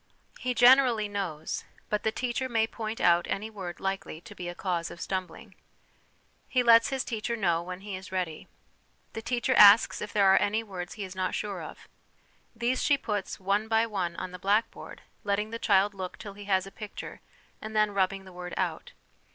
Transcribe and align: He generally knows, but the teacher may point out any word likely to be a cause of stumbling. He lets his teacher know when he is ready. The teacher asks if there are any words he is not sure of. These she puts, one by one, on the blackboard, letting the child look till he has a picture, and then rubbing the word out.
He 0.39 0.55
generally 0.55 1.07
knows, 1.07 1.63
but 1.87 2.01
the 2.01 2.11
teacher 2.11 2.49
may 2.49 2.65
point 2.65 2.99
out 2.99 3.27
any 3.29 3.51
word 3.51 3.79
likely 3.79 4.19
to 4.21 4.33
be 4.33 4.49
a 4.49 4.55
cause 4.55 4.89
of 4.89 4.99
stumbling. 4.99 5.53
He 6.49 6.63
lets 6.63 6.89
his 6.89 7.03
teacher 7.03 7.35
know 7.35 7.61
when 7.61 7.81
he 7.81 7.95
is 7.95 8.11
ready. 8.11 8.47
The 9.13 9.21
teacher 9.21 9.53
asks 9.53 10.01
if 10.01 10.11
there 10.11 10.25
are 10.33 10.41
any 10.41 10.63
words 10.63 10.95
he 10.95 11.03
is 11.03 11.15
not 11.15 11.35
sure 11.35 11.61
of. 11.61 11.87
These 12.55 12.81
she 12.81 12.97
puts, 12.97 13.39
one 13.39 13.67
by 13.67 13.85
one, 13.85 14.15
on 14.15 14.31
the 14.31 14.39
blackboard, 14.39 15.03
letting 15.23 15.51
the 15.51 15.59
child 15.59 15.93
look 15.93 16.17
till 16.17 16.33
he 16.33 16.45
has 16.45 16.65
a 16.65 16.71
picture, 16.71 17.21
and 17.61 17.75
then 17.75 17.93
rubbing 17.93 18.25
the 18.25 18.33
word 18.33 18.55
out. 18.57 18.93